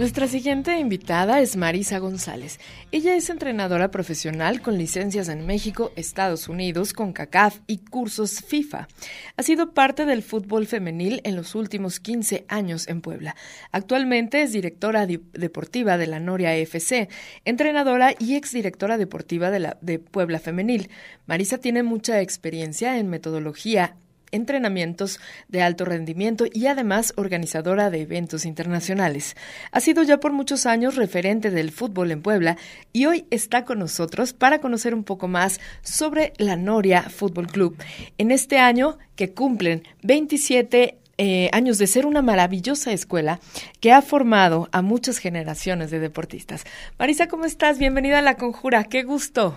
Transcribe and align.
Nuestra 0.00 0.28
siguiente 0.28 0.78
invitada 0.78 1.42
es 1.42 1.58
Marisa 1.58 1.98
González. 1.98 2.58
Ella 2.90 3.14
es 3.16 3.28
entrenadora 3.28 3.90
profesional 3.90 4.62
con 4.62 4.78
licencias 4.78 5.28
en 5.28 5.44
México, 5.44 5.92
Estados 5.94 6.48
Unidos, 6.48 6.94
con 6.94 7.12
CACAF 7.12 7.58
y 7.66 7.80
cursos 7.80 8.40
FIFA. 8.40 8.88
Ha 9.36 9.42
sido 9.42 9.74
parte 9.74 10.06
del 10.06 10.22
fútbol 10.22 10.66
femenil 10.66 11.20
en 11.24 11.36
los 11.36 11.54
últimos 11.54 12.00
15 12.00 12.46
años 12.48 12.88
en 12.88 13.02
Puebla. 13.02 13.36
Actualmente 13.72 14.40
es 14.40 14.52
directora 14.52 15.06
deportiva 15.06 15.98
de 15.98 16.06
la 16.06 16.18
Noria 16.18 16.56
FC, 16.56 17.10
entrenadora 17.44 18.14
y 18.18 18.36
exdirectora 18.36 18.96
deportiva 18.96 19.50
de, 19.50 19.58
la, 19.58 19.76
de 19.82 19.98
Puebla 19.98 20.38
Femenil. 20.38 20.88
Marisa 21.26 21.58
tiene 21.58 21.82
mucha 21.82 22.22
experiencia 22.22 22.96
en 22.96 23.10
metodología 23.10 23.96
entrenamientos 24.32 25.20
de 25.48 25.62
alto 25.62 25.84
rendimiento 25.84 26.44
y 26.52 26.66
además 26.66 27.12
organizadora 27.16 27.90
de 27.90 28.02
eventos 28.02 28.44
internacionales. 28.44 29.36
Ha 29.72 29.80
sido 29.80 30.02
ya 30.02 30.20
por 30.20 30.32
muchos 30.32 30.66
años 30.66 30.96
referente 30.96 31.50
del 31.50 31.70
fútbol 31.70 32.10
en 32.10 32.22
Puebla 32.22 32.56
y 32.92 33.06
hoy 33.06 33.26
está 33.30 33.64
con 33.64 33.78
nosotros 33.78 34.32
para 34.32 34.60
conocer 34.60 34.94
un 34.94 35.04
poco 35.04 35.28
más 35.28 35.60
sobre 35.82 36.32
la 36.38 36.56
Noria 36.56 37.02
Fútbol 37.02 37.46
Club. 37.46 37.76
En 38.18 38.30
este 38.30 38.58
año 38.58 38.98
que 39.16 39.32
cumplen 39.32 39.82
27 40.02 40.98
eh, 41.22 41.50
años 41.52 41.76
de 41.76 41.86
ser 41.86 42.06
una 42.06 42.22
maravillosa 42.22 42.92
escuela 42.92 43.40
que 43.80 43.92
ha 43.92 44.00
formado 44.00 44.70
a 44.72 44.80
muchas 44.80 45.18
generaciones 45.18 45.90
de 45.90 45.98
deportistas. 45.98 46.64
Marisa, 46.98 47.28
¿cómo 47.28 47.44
estás? 47.44 47.78
Bienvenida 47.78 48.20
a 48.20 48.22
La 48.22 48.36
Conjura, 48.36 48.84
qué 48.84 49.02
gusto. 49.02 49.54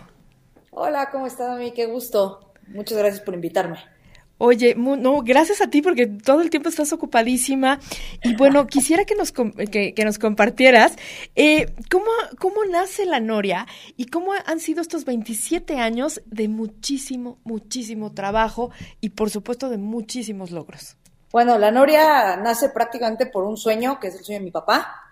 Hola, 0.71 1.09
¿cómo 1.09 1.25
estás, 1.25 1.51
Ami? 1.51 1.71
Qué 1.71 1.85
gusto. 1.85 2.51
Muchas 2.67 2.97
gracias 2.97 3.21
por 3.21 3.35
invitarme. 3.35 3.77
Oye, 4.45 4.75
no, 4.75 5.22
gracias 5.22 5.61
a 5.61 5.69
ti 5.69 5.81
porque 5.81 6.05
todo 6.05 6.41
el 6.41 6.49
tiempo 6.49 6.67
estás 6.67 6.91
ocupadísima. 6.91 7.80
Y 8.25 8.36
bueno, 8.36 8.67
quisiera 8.67 9.05
que 9.05 9.16
nos, 9.16 9.31
que, 9.31 9.95
nos 10.03 10.19
compartieras 10.19 10.97
eh, 11.33 11.73
¿cómo, 11.89 12.11
cómo 12.39 12.66
nace 12.66 13.05
la 13.05 13.21
Noria 13.21 13.66
y 13.95 14.08
cómo 14.08 14.33
han 14.33 14.59
sido 14.59 14.81
estos 14.81 15.05
27 15.05 15.80
años 15.80 16.21
de 16.25 16.49
muchísimo, 16.49 17.38
muchísimo 17.45 18.11
trabajo 18.11 18.71
y 18.99 19.11
por 19.11 19.30
supuesto 19.30 19.69
de 19.69 19.77
muchísimos 19.77 20.52
logros. 20.52 20.97
Bueno, 21.31 21.58
la 21.58 21.71
Noria 21.71 22.36
nace 22.36 22.67
prácticamente 22.67 23.27
por 23.27 23.45
un 23.45 23.55
sueño, 23.55 23.97
que 23.97 24.09
es 24.09 24.16
el 24.16 24.25
sueño 24.25 24.39
de 24.41 24.45
mi 24.45 24.52
papá. 24.52 25.08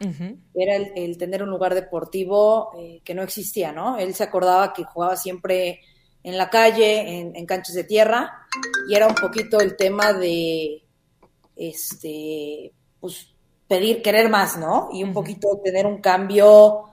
Era 0.54 0.76
el, 0.76 1.18
tener 1.18 1.42
un 1.42 1.50
lugar 1.50 1.74
deportivo 1.74 2.74
eh, 2.78 3.00
que 3.06 3.16
no 3.16 3.24
existía, 3.24 3.72
¿no? 3.72 3.98
Él 3.98 4.14
se 4.14 4.26
acordaba 4.26 4.74
que 4.74 4.84
jugaba 4.84 5.16
siempre 5.16 5.80
en 6.24 6.38
la 6.38 6.50
calle, 6.50 7.32
en, 7.36 7.46
canchas 7.46 7.76
de 7.76 7.84
tierra, 7.84 8.48
y 8.88 8.96
era 8.96 9.08
un 9.08 9.16
poquito 9.16 9.60
el 9.60 9.76
tema 9.76 10.14
de, 10.14 10.84
este, 11.56 12.74
pues, 13.00 13.34
pedir, 13.68 14.02
querer 14.02 14.30
más, 14.30 14.58
¿no? 14.58 14.90
Y 14.94 15.04
un 15.04 15.14
poquito 15.14 15.60
tener 15.64 15.86
un 15.86 16.00
cambio 16.00 16.84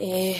eh, 0.00 0.36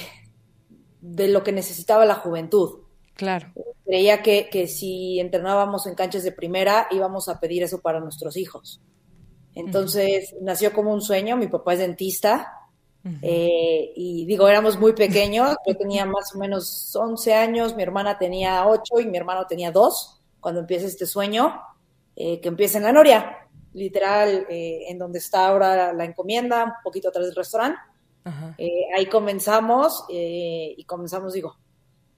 de 1.01 1.29
lo 1.29 1.42
que 1.42 1.53
necesitaba 1.53 2.05
la 2.05 2.14
juventud. 2.14 2.81
Claro. 3.14 3.53
Creía 3.84 4.23
que, 4.23 4.48
que, 4.51 4.69
si 4.69 5.20
entrenábamos 5.20 5.86
en 5.86 5.95
canchas 5.95 6.23
de 6.23 6.33
primera, 6.33 6.89
íbamos 6.91 7.29
a 7.29 7.41
pedir 7.41 7.62
eso 7.62 7.81
para 7.81 8.01
nuestros 8.01 8.36
hijos. 8.36 8.81
Entonces, 9.55 10.36
nació 10.41 10.73
como 10.73 10.92
un 10.92 11.03
sueño, 11.03 11.36
mi 11.36 11.48
papá 11.48 11.73
es 11.73 11.81
dentista, 11.81 12.58
eh, 13.23 13.92
y 13.95 14.27
digo, 14.27 14.48
éramos 14.48 14.78
muy 14.78 14.92
pequeños, 14.92 15.56
yo 15.67 15.77
tenía 15.77 16.05
más 16.05 16.34
o 16.34 16.39
menos 16.39 16.95
11 16.95 17.34
años, 17.34 17.77
mi 17.77 17.83
hermana 17.83 18.19
tenía 18.19 18.67
8 18.67 19.01
y 19.01 19.06
mi 19.06 19.17
hermano 19.17 19.47
tenía 19.47 19.70
2 19.70 20.20
cuando 20.41 20.61
empieza 20.61 20.87
este 20.87 21.06
sueño, 21.06 21.61
eh, 22.17 22.41
que 22.41 22.48
empieza 22.48 22.79
en 22.79 22.84
la 22.84 22.92
Noria, 22.92 23.48
literal, 23.75 24.47
eh, 24.48 24.86
en 24.89 24.98
donde 24.98 25.19
está 25.19 25.48
ahora 25.48 25.92
la 25.92 26.05
encomienda, 26.05 26.64
un 26.64 26.73
poquito 26.83 27.08
atrás 27.08 27.27
del 27.27 27.35
restaurante. 27.35 27.79
ahí 28.97 29.07
comenzamos 29.07 30.05
y 30.08 30.85
comenzamos, 30.85 31.33
digo, 31.33 31.57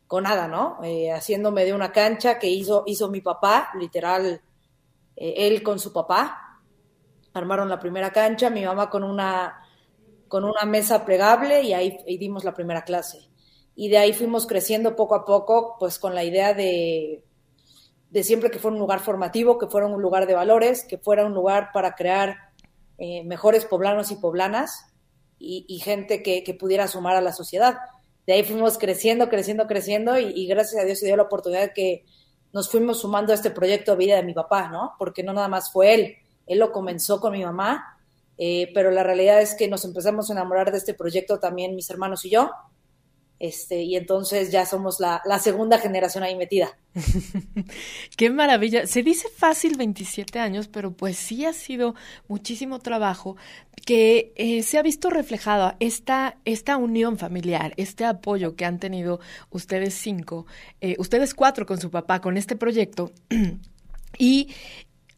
con 0.06 0.24
nada, 0.24 0.48
¿no? 0.48 0.80
haciéndome 1.14 1.64
de 1.64 1.72
una 1.72 1.92
cancha 1.92 2.38
que 2.38 2.48
hizo, 2.48 2.82
hizo 2.86 3.10
mi 3.10 3.20
papá, 3.20 3.70
literal, 3.78 4.40
él 5.14 5.62
con 5.62 5.78
su 5.78 5.92
papá. 5.92 6.58
Armaron 7.32 7.68
la 7.68 7.78
primera 7.78 8.10
cancha, 8.10 8.50
mi 8.50 8.64
mamá 8.64 8.90
con 8.90 9.04
una 9.04 9.69
con 10.30 10.44
una 10.44 10.64
mesa 10.64 11.04
plegable 11.04 11.62
y 11.62 11.72
ahí, 11.72 11.98
dimos 12.16 12.44
la 12.44 12.54
primera 12.54 12.84
clase. 12.84 13.18
Y 13.74 13.88
de 13.88 13.98
ahí 13.98 14.12
fuimos 14.12 14.46
creciendo 14.46 14.94
poco 14.94 15.16
a 15.16 15.24
poco, 15.24 15.74
pues 15.80 15.98
con 15.98 16.14
la 16.14 16.22
idea 16.22 16.54
de, 16.54 17.24
de 18.10 18.22
siempre 18.22 18.48
que 18.48 18.60
fuera 18.60 18.76
un 18.76 18.80
lugar 18.80 19.00
formativo, 19.00 19.58
que 19.58 19.66
fuera 19.66 19.88
un 19.88 20.00
lugar 20.00 20.28
de 20.28 20.36
valores, 20.36 20.84
que 20.84 20.98
fuera 20.98 21.26
un 21.26 21.34
lugar 21.34 21.70
para 21.74 21.96
crear 21.96 22.36
eh, 22.98 23.24
mejores 23.24 23.64
poblanos 23.64 24.12
y 24.12 24.16
poblanas 24.16 24.86
y, 25.36 25.80
gente 25.80 26.22
que, 26.22 26.54
pudiera 26.54 26.86
sumar 26.86 27.16
a 27.16 27.20
la 27.20 27.32
sociedad. 27.32 27.78
De 28.24 28.34
ahí 28.34 28.44
fuimos 28.44 28.78
creciendo, 28.78 29.28
creciendo, 29.28 29.66
creciendo 29.66 30.16
y, 30.16 30.26
y, 30.26 30.46
gracias 30.46 30.80
a 30.80 30.84
Dios 30.86 31.00
se 31.00 31.06
dio 31.06 31.16
la 31.16 31.24
oportunidad 31.24 31.72
que 31.74 32.04
nos 32.52 32.70
fuimos 32.70 33.00
sumando 33.00 33.32
a 33.32 33.34
este 33.34 33.50
proyecto 33.50 33.92
de 33.92 33.98
vida 33.98 34.14
de 34.14 34.22
mi 34.22 34.34
papá, 34.34 34.68
¿no? 34.68 34.92
Porque 34.96 35.24
no 35.24 35.32
nada 35.32 35.48
más 35.48 35.72
fue 35.72 35.92
él, 35.92 36.14
él 36.46 36.60
lo 36.60 36.70
comenzó 36.70 37.20
con 37.20 37.32
mi 37.32 37.44
mamá 37.44 37.96
eh, 38.42 38.70
pero 38.72 38.90
la 38.90 39.02
realidad 39.02 39.42
es 39.42 39.54
que 39.54 39.68
nos 39.68 39.84
empezamos 39.84 40.30
a 40.30 40.32
enamorar 40.32 40.72
de 40.72 40.78
este 40.78 40.94
proyecto 40.94 41.38
también 41.38 41.76
mis 41.76 41.90
hermanos 41.90 42.24
y 42.24 42.30
yo, 42.30 42.50
este, 43.38 43.82
y 43.82 43.96
entonces 43.96 44.50
ya 44.50 44.64
somos 44.64 44.98
la, 44.98 45.20
segunda 45.38 45.78
generación 45.78 46.24
ahí 46.24 46.36
metida. 46.36 46.78
Qué 48.16 48.30
maravilla. 48.30 48.86
Se 48.86 49.02
dice 49.02 49.28
fácil 49.28 49.76
27 49.76 50.38
años, 50.38 50.68
pero 50.68 50.92
pues 50.92 51.18
sí 51.18 51.44
ha 51.44 51.52
sido 51.52 51.94
muchísimo 52.28 52.78
trabajo 52.78 53.36
que 53.84 54.32
eh, 54.36 54.62
se 54.62 54.78
ha 54.78 54.82
visto 54.82 55.10
reflejado 55.10 55.74
esta, 55.78 56.38
esta 56.46 56.78
unión 56.78 57.18
familiar, 57.18 57.74
este 57.76 58.06
apoyo 58.06 58.56
que 58.56 58.64
han 58.64 58.78
tenido 58.78 59.20
ustedes 59.50 59.92
cinco, 59.92 60.46
eh, 60.80 60.96
ustedes 60.98 61.34
cuatro 61.34 61.66
con 61.66 61.78
su 61.78 61.90
papá, 61.90 62.22
con 62.22 62.38
este 62.38 62.56
proyecto. 62.56 63.12
Y 64.18 64.48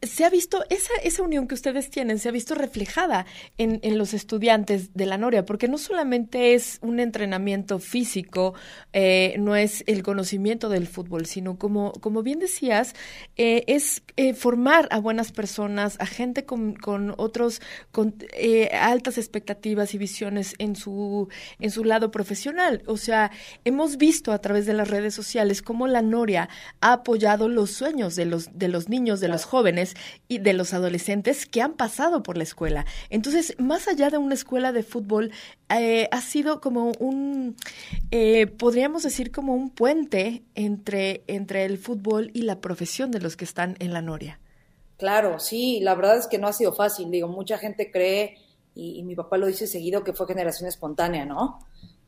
se 0.05 0.25
ha 0.25 0.29
visto, 0.29 0.63
esa, 0.69 0.93
esa 1.03 1.23
unión 1.23 1.47
que 1.47 1.55
ustedes 1.55 1.89
tienen 1.89 2.19
se 2.19 2.29
ha 2.29 2.31
visto 2.31 2.55
reflejada 2.55 3.25
en, 3.57 3.79
en, 3.83 3.97
los 3.97 4.13
estudiantes 4.13 4.93
de 4.93 5.05
la 5.05 5.17
Noria, 5.17 5.45
porque 5.45 5.67
no 5.67 5.77
solamente 5.77 6.53
es 6.53 6.79
un 6.81 6.99
entrenamiento 6.99 7.79
físico, 7.79 8.53
eh, 8.91 9.35
no 9.39 9.55
es 9.55 9.83
el 9.87 10.03
conocimiento 10.03 10.69
del 10.69 10.87
fútbol, 10.87 11.25
sino 11.25 11.57
como, 11.57 11.93
como 11.93 12.23
bien 12.23 12.39
decías, 12.39 12.95
eh, 13.37 13.63
es 13.67 14.03
eh, 14.17 14.33
formar 14.33 14.87
a 14.91 14.99
buenas 14.99 15.31
personas, 15.31 15.97
a 15.99 16.05
gente 16.05 16.45
con, 16.45 16.73
con 16.73 17.13
otros, 17.17 17.61
con 17.91 18.15
altas 18.71 19.17
expectativas 19.17 19.93
y 19.93 19.97
visiones 19.97 20.55
en 20.57 20.75
su, 20.75 21.29
en 21.59 21.71
su 21.71 21.83
lado 21.83 22.11
profesional. 22.11 22.83
O 22.87 22.97
sea, 22.97 23.31
hemos 23.65 23.97
visto 23.97 24.31
a 24.31 24.39
través 24.39 24.65
de 24.65 24.73
las 24.73 24.89
redes 24.89 25.13
sociales 25.13 25.61
cómo 25.61 25.87
la 25.87 26.01
Noria 26.01 26.49
ha 26.81 26.93
apoyado 26.93 27.47
los 27.47 27.71
sueños 27.71 28.15
de 28.15 28.25
los, 28.25 28.57
de 28.57 28.67
los 28.67 28.89
niños, 28.89 29.19
de 29.19 29.27
los 29.27 29.45
jóvenes, 29.45 29.92
y 30.27 30.39
de 30.39 30.53
los 30.53 30.73
adolescentes 30.73 31.45
que 31.45 31.61
han 31.61 31.73
pasado 31.73 32.23
por 32.23 32.37
la 32.37 32.43
escuela. 32.43 32.85
Entonces, 33.09 33.55
más 33.59 33.87
allá 33.87 34.09
de 34.09 34.17
una 34.17 34.33
escuela 34.33 34.71
de 34.71 34.83
fútbol, 34.83 35.31
eh, 35.69 36.07
ha 36.11 36.21
sido 36.21 36.61
como 36.61 36.91
un, 36.99 37.55
eh, 38.11 38.47
podríamos 38.47 39.03
decir 39.03 39.31
como 39.31 39.53
un 39.53 39.69
puente 39.69 40.43
entre, 40.55 41.23
entre 41.27 41.65
el 41.65 41.77
fútbol 41.77 42.31
y 42.33 42.43
la 42.43 42.61
profesión 42.61 43.11
de 43.11 43.19
los 43.19 43.35
que 43.35 43.45
están 43.45 43.75
en 43.79 43.93
la 43.93 44.01
Noria. 44.01 44.39
Claro, 44.97 45.39
sí, 45.39 45.79
la 45.81 45.95
verdad 45.95 46.17
es 46.17 46.27
que 46.27 46.37
no 46.37 46.47
ha 46.47 46.53
sido 46.53 46.73
fácil. 46.73 47.09
Digo, 47.11 47.27
mucha 47.27 47.57
gente 47.57 47.91
cree, 47.91 48.37
y, 48.75 49.03
mi 49.03 49.15
papá 49.15 49.37
lo 49.37 49.47
dice 49.47 49.67
seguido, 49.67 50.03
que 50.03 50.13
fue 50.13 50.27
generación 50.27 50.67
espontánea, 50.67 51.25
¿no? 51.25 51.59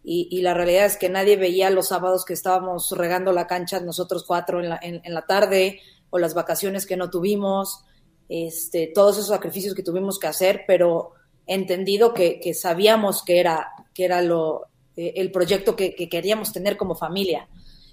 Y, 0.07 0.41
la 0.43 0.53
realidad 0.53 0.85
es 0.85 0.97
que 0.97 1.09
nadie 1.09 1.35
veía 1.35 1.71
los 1.71 1.87
sábados 1.87 2.25
que 2.25 2.33
estábamos 2.33 2.91
regando 2.91 3.31
la 3.31 3.47
cancha 3.47 3.79
nosotros 3.79 4.23
cuatro 4.23 4.61
en 4.61 4.69
la, 4.69 4.79
en 4.81 5.13
la 5.13 5.25
tarde, 5.25 5.81
o 6.15 6.17
las 6.17 6.33
vacaciones 6.33 6.85
que 6.85 6.95
no 6.95 7.09
tuvimos, 7.09 7.83
este, 8.29 8.89
todos 8.95 9.17
esos 9.17 9.27
sacrificios 9.27 9.75
que 9.75 9.83
tuvimos 9.83 10.17
que 10.17 10.27
hacer, 10.27 10.61
pero 10.65 11.11
entendido 11.45 12.13
que, 12.13 12.53
sabíamos 12.53 13.21
que 13.21 13.41
era, 13.41 13.69
que 13.93 14.05
era 14.05 14.21
lo, 14.21 14.67
eh, 14.95 15.11
el 15.17 15.29
proyecto 15.29 15.75
que, 15.75 15.93
queríamos 16.09 16.53
tener 16.53 16.77
como 16.77 16.95
familia. 16.95 17.49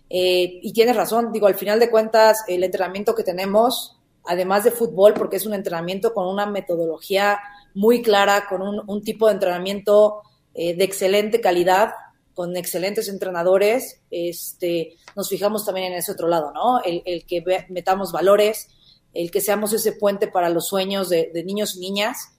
Eh, 0.08 0.60
y 0.62 0.72
tienes 0.72 0.94
razón, 0.94 1.32
digo, 1.32 1.48
al 1.48 1.56
final 1.56 1.80
de 1.80 1.90
cuentas, 1.90 2.44
el 2.46 2.62
entrenamiento 2.62 3.16
que 3.16 3.24
tenemos, 3.24 3.98
además 4.24 4.62
de 4.62 4.70
fútbol, 4.70 5.14
porque 5.14 5.36
es 5.38 5.46
un 5.46 5.54
entrenamiento 5.54 6.14
con 6.14 6.28
una 6.28 6.46
metodología 6.46 7.40
muy 7.74 8.02
clara, 8.02 8.46
con 8.48 8.62
un, 8.62 9.02
tipo 9.02 9.26
de 9.26 9.32
entrenamiento 9.32 10.22
eh, 10.54 10.76
de 10.76 10.84
excelente 10.84 11.40
calidad, 11.40 11.90
con 12.34 12.56
excelentes 12.56 13.08
entrenadores, 13.08 14.00
este, 14.10 14.96
nos 15.16 15.28
fijamos 15.28 15.64
también 15.64 15.92
en 15.92 15.98
ese 15.98 16.12
otro 16.12 16.28
lado, 16.28 16.52
¿no? 16.52 16.80
El, 16.82 17.24
que 17.26 17.44
metamos 17.68 18.12
valores, 18.12 18.68
el 19.12 19.30
que 19.30 19.40
seamos 19.40 19.72
ese 19.72 19.92
puente 19.92 20.28
para 20.28 20.48
los 20.48 20.66
sueños 20.66 21.08
de, 21.08 21.30
niños 21.44 21.76
y 21.76 21.80
niñas, 21.80 22.32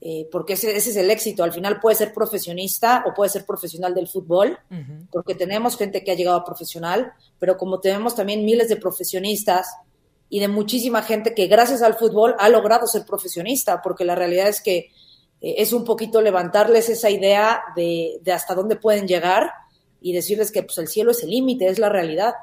eh, 0.00 0.28
porque 0.30 0.54
ese, 0.54 0.76
es 0.76 0.96
el 0.96 1.10
éxito. 1.10 1.44
Al 1.44 1.52
final 1.52 1.80
puede 1.80 1.96
ser 1.96 2.12
profesionista 2.12 3.04
o 3.06 3.14
puede 3.14 3.30
ser 3.30 3.46
profesional 3.46 3.94
del 3.94 4.08
fútbol, 4.08 4.58
porque 5.10 5.34
tenemos 5.34 5.76
gente 5.76 6.02
que 6.02 6.10
ha 6.10 6.16
llegado 6.16 6.38
a 6.38 6.44
profesional, 6.44 7.12
pero 7.38 7.56
como 7.56 7.80
tenemos 7.80 8.14
también 8.14 8.44
miles 8.44 8.68
de 8.68 8.76
profesionistas 8.76 9.68
y 10.28 10.40
de 10.40 10.48
muchísima 10.48 11.02
gente 11.02 11.34
que 11.34 11.46
gracias 11.46 11.82
al 11.82 11.94
fútbol 11.94 12.34
ha 12.38 12.48
logrado 12.48 12.86
ser 12.86 13.06
profesionista, 13.06 13.80
porque 13.82 14.04
la 14.04 14.16
realidad 14.16 14.48
es 14.48 14.60
que 14.60 14.90
es 15.40 15.72
un 15.72 15.84
poquito 15.84 16.20
levantarles 16.20 16.88
esa 16.88 17.10
idea 17.10 17.62
de, 17.74 18.18
de, 18.22 18.32
hasta 18.32 18.54
dónde 18.54 18.76
pueden 18.76 19.06
llegar 19.06 19.50
y 20.00 20.12
decirles 20.12 20.52
que 20.52 20.62
pues, 20.62 20.78
el 20.78 20.88
cielo 20.88 21.10
es 21.10 21.22
el 21.22 21.30
límite, 21.30 21.68
es 21.68 21.78
la 21.78 21.88
realidad. 21.88 22.34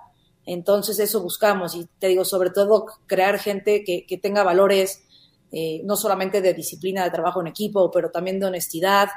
Entonces 0.46 1.00
eso 1.00 1.22
buscamos 1.22 1.76
y 1.76 1.88
te 2.00 2.08
digo, 2.08 2.26
sobre 2.26 2.50
todo 2.50 2.86
crear 3.08 3.40
gente 3.40 3.84
que, 3.84 4.06
que 4.06 4.18
tenga 4.18 4.44
valores, 4.44 5.02
eh, 5.52 5.82
no 5.84 5.96
solamente 5.96 6.42
de 6.42 6.54
disciplina 6.54 7.04
de 7.04 7.12
trabajo 7.12 7.42
en 7.42 7.48
equipo, 7.48 7.90
pero 7.92 8.12
también 8.12 8.40
de 8.40 8.48
honestidad, 8.48 9.10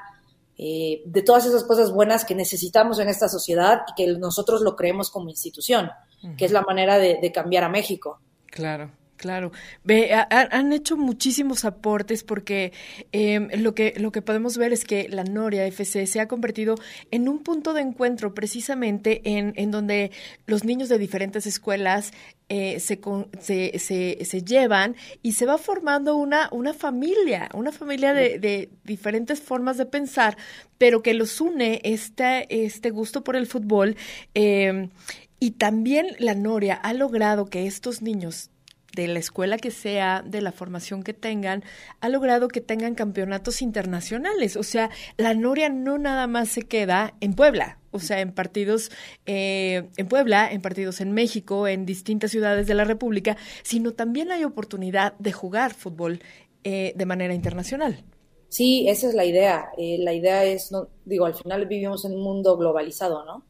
eh, 0.59 1.03
de 1.05 1.23
todas 1.23 1.47
esas 1.47 1.65
cosas 1.65 1.93
buenas 1.93 2.25
que 2.25 2.35
necesitamos 2.35 2.99
en 2.99 3.09
esta 3.09 3.29
sociedad 3.29 3.81
y 3.89 3.95
que 3.95 4.19
nosotros 4.19 4.63
lo 4.63 4.77
creemos 4.77 5.11
como 5.11 5.29
institución, 5.29 5.91
que 6.39 6.45
es 6.45 6.53
la 6.53 6.63
manera 6.63 6.99
de, 6.99 7.19
de 7.21 7.33
cambiar 7.33 7.65
a 7.65 7.69
México. 7.69 8.21
Claro. 8.47 8.91
Claro, 9.17 9.51
Ve, 9.83 10.13
han 10.13 10.73
hecho 10.75 10.99
muchísimos 10.99 11.65
aportes 11.65 12.23
porque 12.23 12.73
em, 13.13 13.49
lo, 13.63 13.75
que, 13.75 13.95
lo 13.97 14.13
que 14.13 14.21
podemos 14.21 14.59
ver 14.59 14.75
es 14.75 14.85
que 14.85 15.09
la 15.09 15.25
Noria 15.25 15.67
FC 15.67 16.07
se 16.07 16.21
ha 16.21 16.29
convertido 16.29 16.75
en 17.11 17.29
un 17.29 17.43
punto 17.43 17.73
de 17.73 17.81
encuentro 17.81 18.35
precisamente 18.35 19.23
en, 19.25 19.55
en 19.57 19.71
donde 19.71 20.11
los 20.47 20.65
niños 20.65 20.91
de 20.91 20.99
diferentes 20.99 21.47
escuelas 21.47 22.13
eh, 22.51 22.79
se, 22.79 23.01
se, 23.41 23.79
se, 23.79 24.25
se, 24.25 24.43
llevan 24.43 24.97
y 25.23 25.33
se 25.33 25.47
va 25.47 25.57
formando 25.57 26.15
una, 26.15 26.49
una 26.53 26.75
familia, 26.75 27.49
una 27.55 27.73
familia 27.73 28.13
de, 28.13 28.39
de, 28.39 28.71
diferentes 28.85 29.41
formas 29.41 29.79
de 29.79 29.87
pensar, 29.87 30.37
pero 30.79 31.03
que 31.03 31.15
los 31.15 31.41
une 31.41 31.81
este, 31.85 32.47
este 32.65 32.91
gusto 32.91 33.25
por 33.25 33.35
el 33.35 33.47
fútbol. 33.47 33.97
Eh, 34.35 34.91
y 35.39 35.53
también 35.53 36.07
la 36.19 36.35
Noria 36.35 36.75
ha 36.75 36.93
logrado 36.93 37.47
que 37.47 37.67
estos 37.67 38.01
niños 38.01 38.51
de 38.95 39.09
la 39.09 39.19
escuela 39.19 39.59
que 39.59 39.71
sea, 39.71 40.23
de 40.25 40.41
la 40.41 40.53
formación 40.53 41.03
que 41.03 41.13
tengan, 41.13 41.63
ha 42.01 42.09
logrado 42.09 42.49
que 42.49 42.61
tengan 42.61 42.95
campeonatos 42.95 43.63
internacionales. 43.63 44.57
O 44.57 44.63
sea, 44.63 44.91
la 45.17 45.35
Noria 45.35 45.69
no 45.69 45.99
nada 45.99 46.27
más 46.27 46.49
se 46.49 46.63
queda 46.63 47.15
en 47.21 47.35
Puebla, 47.35 47.79
o 47.91 47.99
sea, 47.99 48.21
en 48.21 48.33
partidos 48.33 48.91
eh, 49.27 49.89
en 49.97 50.09
Puebla, 50.09 50.51
en 50.51 50.63
partidos 50.63 51.01
en 51.01 51.13
México, 51.13 51.69
en 51.69 51.87
distintas 51.87 52.31
ciudades 52.31 52.67
de 52.67 52.75
la 52.75 52.85
República, 52.85 53.37
sino 53.63 53.93
también 53.93 54.33
hay 54.33 54.45
oportunidad 54.45 55.15
de 55.19 55.33
jugar 55.33 55.75
fútbol 55.75 56.21
eh, 56.65 56.93
de 56.97 57.07
manera 57.07 57.35
internacional. 57.35 58.05
Sí, 58.49 58.89
esa 58.89 59.09
es 59.09 59.15
la 59.15 59.25
idea. 59.25 59.67
Eh, 59.77 59.99
la 59.99 60.15
idea 60.15 60.45
es, 60.45 60.73
no, 60.73 60.89
digo, 61.05 61.27
al 61.27 61.35
final 61.35 61.67
vivimos 61.67 62.05
en 62.05 62.15
un 62.15 62.23
mundo 62.23 62.57
globalizado, 62.57 63.25
¿no? 63.25 63.45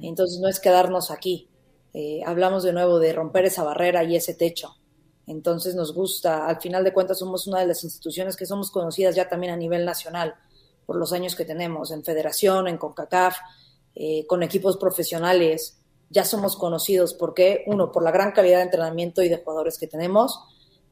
Entonces 0.00 0.40
no 0.40 0.48
es 0.48 0.58
quedarnos 0.58 1.10
aquí. 1.10 1.50
Hablamos 2.24 2.62
de 2.62 2.72
nuevo 2.72 2.98
de 2.98 3.12
romper 3.12 3.46
esa 3.46 3.64
barrera 3.64 4.04
y 4.04 4.16
ese 4.16 4.34
techo. 4.34 4.76
Entonces 5.26 5.74
nos 5.74 5.92
gusta, 5.92 6.46
al 6.46 6.60
final 6.60 6.84
de 6.84 6.92
cuentas 6.92 7.18
somos 7.18 7.46
una 7.46 7.60
de 7.60 7.66
las 7.66 7.82
instituciones 7.82 8.36
que 8.36 8.46
somos 8.46 8.70
conocidas 8.70 9.16
ya 9.16 9.28
también 9.28 9.52
a 9.52 9.56
nivel 9.56 9.84
nacional 9.84 10.34
por 10.86 10.96
los 10.96 11.12
años 11.12 11.34
que 11.34 11.44
tenemos 11.44 11.90
en 11.90 12.04
federación, 12.04 12.68
en 12.68 12.78
CONCACAF, 12.78 13.36
eh, 13.94 14.24
con 14.26 14.42
equipos 14.42 14.76
profesionales, 14.76 15.78
ya 16.10 16.24
somos 16.24 16.56
conocidos 16.56 17.12
porque, 17.14 17.64
uno, 17.66 17.90
por 17.90 18.04
la 18.04 18.12
gran 18.12 18.30
calidad 18.30 18.58
de 18.58 18.64
entrenamiento 18.64 19.22
y 19.22 19.28
de 19.28 19.38
jugadores 19.38 19.78
que 19.78 19.88
tenemos, 19.88 20.38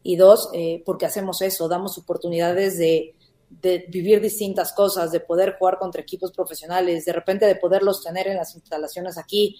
y 0.02 0.16
dos, 0.16 0.50
eh, 0.52 0.82
porque 0.84 1.06
hacemos 1.06 1.40
eso, 1.40 1.68
damos 1.68 1.96
oportunidades 1.96 2.76
de, 2.76 3.14
de 3.48 3.86
vivir 3.88 4.20
distintas 4.20 4.72
cosas, 4.72 5.12
de 5.12 5.20
poder 5.20 5.56
jugar 5.58 5.78
contra 5.78 6.02
equipos 6.02 6.32
profesionales, 6.32 7.04
de 7.04 7.12
repente 7.12 7.46
de 7.46 7.54
poderlos 7.54 8.02
tener 8.02 8.26
en 8.26 8.36
las 8.36 8.54
instalaciones 8.56 9.16
aquí, 9.16 9.56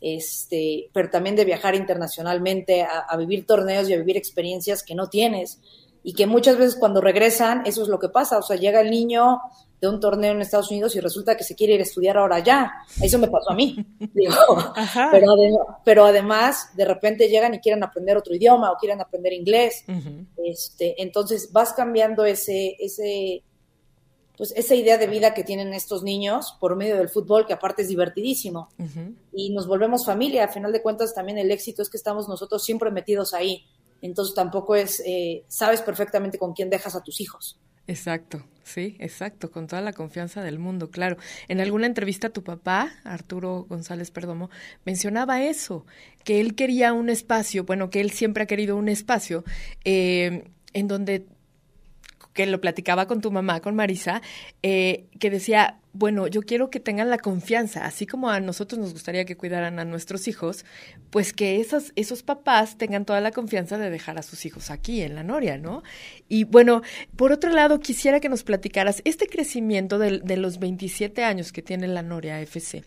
este, 0.00 0.90
pero 0.92 1.10
también 1.10 1.36
de 1.36 1.44
viajar 1.44 1.74
internacionalmente, 1.74 2.82
a, 2.82 3.16
vivir 3.16 3.46
torneos 3.46 3.88
y 3.88 3.94
a 3.94 3.98
vivir 3.98 4.16
experiencias 4.16 4.82
que 4.82 4.94
no 4.94 5.08
tienes. 5.08 5.60
Y 6.02 6.14
que 6.14 6.26
muchas 6.26 6.56
veces 6.56 6.76
cuando 6.76 7.00
regresan 7.00 7.66
eso 7.66 7.82
es 7.82 7.88
lo 7.88 7.98
que 7.98 8.08
pasa, 8.08 8.38
o 8.38 8.42
sea, 8.42 8.56
llega 8.56 8.80
el 8.80 8.90
niño 8.90 9.40
de 9.80 9.88
un 9.88 10.00
torneo 10.00 10.32
en 10.32 10.40
Estados 10.40 10.70
Unidos 10.70 10.94
y 10.96 11.00
resulta 11.00 11.36
que 11.36 11.44
se 11.44 11.54
quiere 11.54 11.74
ir 11.74 11.80
a 11.80 11.82
estudiar 11.82 12.16
ahora 12.16 12.38
ya, 12.38 12.72
eso 13.02 13.18
me 13.18 13.28
pasó 13.28 13.50
a 13.50 13.54
mí, 13.54 13.76
digo, 14.14 14.34
pero, 15.10 15.26
pero, 15.84 16.04
además 16.06 16.70
de 16.74 16.84
repente 16.84 17.28
llegan 17.28 17.54
y 17.54 17.58
quieren 17.58 17.82
aprender 17.82 18.16
otro 18.16 18.34
idioma 18.34 18.70
o 18.70 18.76
quieren 18.76 19.00
aprender 19.00 19.32
inglés, 19.32 19.84
este, 20.44 21.00
entonces 21.02 21.52
vas 21.52 21.72
cambiando 21.74 22.24
ese, 22.24 22.76
ese, 22.78 23.42
pues 24.36 24.52
esa 24.56 24.74
idea 24.74 24.98
de 24.98 25.06
vida 25.06 25.34
que 25.34 25.44
tienen 25.44 25.72
estos 25.72 26.02
niños 26.02 26.56
por 26.60 26.76
medio 26.76 26.96
del 26.96 27.08
fútbol, 27.08 27.46
que 27.46 27.52
aparte 27.52 27.82
es 27.82 27.88
divertidísimo. 27.88 28.68
Y 29.32 29.50
nos 29.50 29.66
volvemos 29.66 30.04
familia, 30.04 30.44
a 30.44 30.48
final 30.48 30.72
de 30.72 30.82
cuentas 30.82 31.14
también 31.14 31.38
el 31.38 31.50
éxito 31.50 31.82
es 31.82 31.90
que 31.90 31.96
estamos 31.96 32.28
nosotros 32.28 32.62
siempre 32.62 32.90
metidos 32.90 33.34
ahí. 33.34 33.64
Entonces 34.02 34.34
tampoco 34.34 34.76
es, 34.76 35.02
eh, 35.06 35.44
sabes 35.48 35.80
perfectamente 35.80 36.38
con 36.38 36.52
quién 36.52 36.70
dejas 36.70 36.94
a 36.94 37.02
tus 37.02 37.20
hijos. 37.20 37.58
Exacto, 37.88 38.44
sí, 38.64 38.96
exacto, 38.98 39.52
con 39.52 39.68
toda 39.68 39.80
la 39.80 39.92
confianza 39.92 40.42
del 40.42 40.58
mundo, 40.58 40.90
claro. 40.90 41.16
En 41.46 41.60
alguna 41.60 41.86
entrevista 41.86 42.30
tu 42.30 42.42
papá, 42.42 42.92
Arturo 43.04 43.64
González 43.68 44.10
Perdomo, 44.10 44.50
mencionaba 44.84 45.42
eso, 45.44 45.86
que 46.24 46.40
él 46.40 46.56
quería 46.56 46.92
un 46.92 47.08
espacio, 47.08 47.64
bueno, 47.64 47.88
que 47.88 48.00
él 48.00 48.10
siempre 48.10 48.42
ha 48.42 48.46
querido 48.46 48.76
un 48.76 48.88
espacio 48.88 49.44
eh, 49.84 50.50
en 50.72 50.88
donde 50.88 51.26
que 52.36 52.46
lo 52.46 52.60
platicaba 52.60 53.08
con 53.08 53.20
tu 53.20 53.32
mamá, 53.32 53.60
con 53.60 53.74
Marisa, 53.74 54.22
eh, 54.62 55.06
que 55.18 55.30
decía, 55.30 55.80
bueno, 55.98 56.26
yo 56.26 56.42
quiero 56.42 56.70
que 56.70 56.80
tengan 56.80 57.08
la 57.08 57.18
confianza, 57.18 57.86
así 57.86 58.06
como 58.06 58.28
a 58.28 58.40
nosotros 58.40 58.78
nos 58.78 58.92
gustaría 58.92 59.24
que 59.24 59.36
cuidaran 59.36 59.78
a 59.78 59.84
nuestros 59.84 60.28
hijos, 60.28 60.64
pues 61.10 61.32
que 61.32 61.60
esos, 61.60 62.22
papás 62.22 62.76
tengan 62.76 63.04
toda 63.04 63.20
la 63.20 63.30
confianza 63.30 63.78
de 63.78 63.90
dejar 63.90 64.18
a 64.18 64.22
sus 64.22 64.44
hijos 64.44 64.70
aquí 64.70 65.00
en 65.02 65.14
la 65.14 65.22
Noria, 65.22 65.58
¿no? 65.58 65.82
Y 66.28 66.44
bueno, 66.44 66.82
por 67.16 67.32
otro 67.32 67.50
lado, 67.50 67.80
quisiera 67.80 68.20
que 68.20 68.28
nos 68.28 68.44
platicaras 68.44 69.00
este 69.04 69.26
crecimiento 69.26 69.98
de, 69.98 70.20
de 70.20 70.36
los 70.36 70.58
27 70.58 71.24
años 71.24 71.52
que 71.52 71.62
tiene 71.62 71.88
la 71.88 72.02
Noria 72.02 72.40
FC. 72.40 72.84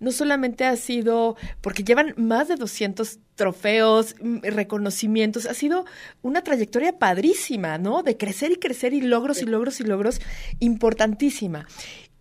No 0.00 0.12
solamente 0.12 0.64
ha 0.64 0.76
sido, 0.76 1.36
porque 1.60 1.84
llevan 1.84 2.14
más 2.16 2.48
de 2.48 2.56
200 2.56 3.18
trofeos, 3.36 4.16
mm, 4.20 4.38
reconocimientos, 4.42 5.46
ha 5.46 5.54
sido 5.54 5.84
una 6.22 6.42
trayectoria 6.42 6.98
padrísima, 6.98 7.78
¿no? 7.78 8.02
De 8.02 8.16
crecer 8.16 8.50
y 8.50 8.56
crecer 8.56 8.94
y 8.94 9.02
logros 9.02 9.42
y 9.42 9.44
logros 9.44 9.78
y 9.80 9.84
logros 9.84 10.20
importantísima. 10.58 11.68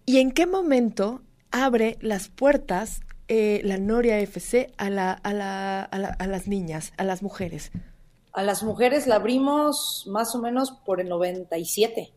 ¿Y 0.06 0.20
en 0.20 0.32
qué 0.32 0.46
momento 0.46 1.22
abre 1.52 1.98
las 2.02 2.30
puertas 2.30 3.02
eh, 3.28 3.62
la 3.64 3.78
Noria 3.78 4.20
FC 4.20 4.72
a, 4.78 4.90
la, 4.92 5.12
a, 5.12 5.34
la, 5.34 5.82
a, 5.82 6.28
las 6.28 6.48
niñas, 6.48 6.94
a 6.98 7.04
las 7.04 7.24
mujeres? 7.24 7.72
A 8.32 8.44
las 8.44 8.62
mujeres 8.62 9.08
la 9.08 9.16
abrimos 9.16 10.06
más 10.08 10.36
o 10.36 10.40
menos 10.40 10.72
por 10.86 11.02
el 11.02 11.10
97. 11.10 12.14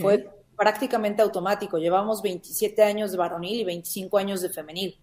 Fue 0.00 0.30
prácticamente 0.56 1.20
automático. 1.20 1.76
Llevamos 1.76 2.22
27 2.22 2.82
años 2.82 3.12
de 3.12 3.18
varonil 3.18 3.60
y 3.60 3.64
25 3.64 4.16
años 4.16 4.40
de 4.40 4.48
femenil. 4.48 4.98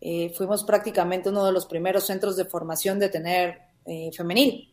Eh, 0.00 0.30
fuimos 0.36 0.64
prácticamente 0.64 1.30
uno 1.30 1.46
de 1.46 1.52
los 1.52 1.64
primeros 1.64 2.04
centros 2.04 2.36
de 2.36 2.44
formación 2.44 2.98
de 2.98 3.08
tener 3.08 3.58
eh, 3.86 4.10
femenil. 4.14 4.72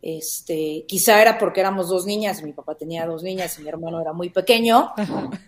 Este, 0.00 0.86
quizá 0.88 1.20
era 1.20 1.36
porque 1.38 1.60
éramos 1.60 1.88
dos 1.88 2.06
niñas, 2.06 2.42
mi 2.42 2.52
papá 2.52 2.74
tenía 2.74 3.04
dos 3.04 3.22
niñas 3.22 3.58
y 3.58 3.62
mi 3.62 3.68
hermano 3.68 4.00
era 4.00 4.14
muy 4.14 4.30
pequeño, 4.30 4.92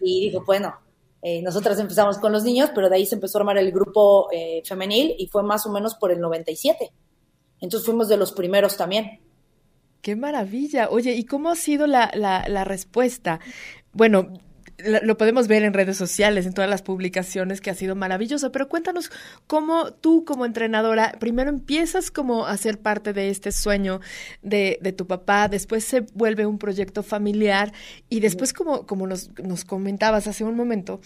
y 0.01 0.29
dijo, 0.29 0.45
bueno, 0.45 0.75
eh, 1.23 1.41
nosotras 1.41 1.79
empezamos 1.79 2.19
con 2.19 2.33
los 2.33 2.43
niños, 2.43 2.71
pero 2.75 2.91
de 2.91 2.97
ahí 2.97 3.07
se 3.07 3.15
empezó 3.15 3.39
a 3.39 3.41
armar 3.43 3.57
el 3.57 3.71
grupo 3.71 4.29
eh, 4.33 4.61
femenil 4.65 5.15
y 5.17 5.29
fue 5.29 5.45
más 5.45 5.65
o 5.67 5.73
menos 5.73 5.95
por 5.95 6.11
el 6.11 6.21
97. 6.21 6.91
Entonces 7.61 7.87
fuimos 7.87 8.09
de 8.09 8.17
los 8.17 8.33
primeros 8.33 8.77
también. 8.77 9.21
Qué 10.01 10.17
maravilla. 10.17 10.89
Oye, 10.91 11.13
¿y 11.15 11.25
cómo 11.25 11.49
ha 11.49 11.55
sido 11.55 11.87
la, 11.87 12.11
la, 12.15 12.45
la 12.49 12.65
respuesta? 12.65 13.39
Bueno, 13.93 14.33
lo 14.85 15.17
podemos 15.17 15.49
ver 15.49 15.63
en 15.63 15.73
redes 15.73 15.97
sociales, 15.97 16.47
en 16.47 16.55
todas 16.55 16.71
las 16.71 16.83
publicaciones, 16.83 17.61
que 17.61 17.71
ha 17.71 17.75
sido 17.75 17.95
maravilloso, 17.95 18.53
pero 18.53 18.69
cuéntanos 18.69 19.11
cómo 19.47 19.93
tú 19.93 20.25
como 20.25 20.47
entrenadora, 20.47 21.13
primero 21.19 21.51
empiezas 21.51 22.11
como 22.11 22.47
a 22.47 22.57
ser 22.57 22.79
parte 22.79 23.13
de 23.13 23.31
este 23.31 23.53
sueño 23.53 24.01
de, 24.43 24.79
de 24.81 24.93
tu 24.93 25.07
papá, 25.07 25.49
después 25.49 25.85
se 25.85 26.01
vuelve 26.15 26.47
un 26.47 26.59
proyecto 26.59 27.03
familiar 27.03 27.73
y 28.09 28.21
después 28.21 28.53
como, 28.53 28.87
como 28.87 29.07
nos, 29.07 29.31
nos 29.43 29.65
comentabas 29.65 30.27
hace 30.27 30.45
un 30.45 30.57
momento, 30.57 31.01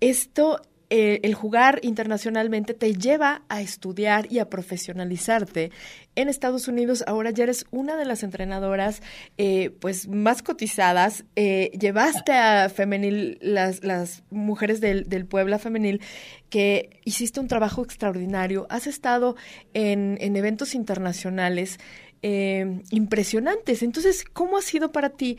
esto 0.00 0.60
eh, 0.94 1.20
el 1.22 1.32
jugar 1.32 1.80
internacionalmente 1.80 2.74
te 2.74 2.92
lleva 2.92 3.44
a 3.48 3.62
estudiar 3.62 4.30
y 4.30 4.40
a 4.40 4.50
profesionalizarte. 4.50 5.70
En 6.16 6.28
Estados 6.28 6.68
Unidos 6.68 7.02
ahora 7.06 7.30
ya 7.30 7.44
eres 7.44 7.64
una 7.70 7.96
de 7.96 8.04
las 8.04 8.22
entrenadoras 8.22 9.00
eh, 9.38 9.70
pues 9.80 10.06
más 10.06 10.42
cotizadas. 10.42 11.24
Eh, 11.34 11.70
llevaste 11.80 12.32
a 12.32 12.68
femenil, 12.68 13.38
las, 13.40 14.22
mujeres 14.28 14.82
del, 14.82 15.24
Puebla 15.24 15.58
femenil, 15.58 16.02
que 16.50 17.00
hiciste 17.06 17.40
un 17.40 17.48
trabajo 17.48 17.82
extraordinario. 17.82 18.66
Has 18.68 18.86
estado 18.86 19.34
en 19.72 20.18
eventos 20.36 20.74
internacionales. 20.74 21.78
impresionantes. 22.22 23.82
Entonces, 23.82 24.24
¿cómo 24.30 24.58
ha 24.58 24.62
sido 24.62 24.92
para 24.92 25.08
ti? 25.08 25.38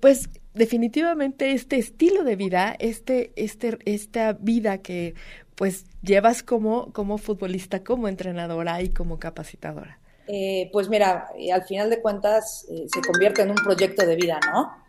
pues 0.00 0.28
definitivamente 0.54 1.52
este 1.52 1.76
estilo 1.76 2.24
de 2.24 2.36
vida, 2.36 2.74
este, 2.78 3.32
este, 3.36 3.78
esta 3.84 4.32
vida 4.32 4.78
que 4.78 5.14
pues 5.54 5.84
llevas 6.02 6.42
como, 6.42 6.92
como 6.92 7.18
futbolista, 7.18 7.84
como 7.84 8.08
entrenadora 8.08 8.82
y 8.82 8.88
como 8.88 9.18
capacitadora. 9.18 10.00
Eh, 10.26 10.70
pues 10.72 10.88
mira, 10.88 11.28
eh, 11.38 11.52
al 11.52 11.64
final 11.64 11.90
de 11.90 12.00
cuentas 12.00 12.66
eh, 12.70 12.86
se 12.92 13.00
convierte 13.02 13.42
en 13.42 13.50
un 13.50 13.56
proyecto 13.56 14.06
de 14.06 14.16
vida, 14.16 14.40
¿no? 14.52 14.82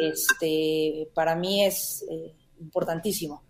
Este, 0.00 1.08
para 1.12 1.36
mí 1.36 1.62
es 1.62 2.06
importantísimo 2.58 3.42